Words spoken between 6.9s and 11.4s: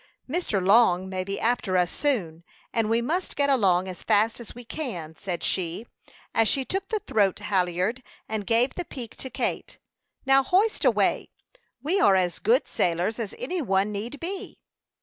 throat halliard, and gave the peak to Kate. "Now, hoist away.